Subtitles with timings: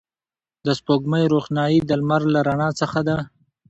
[0.65, 3.17] د سپوږمۍ روښنایي د لمر له رڼا څخه ده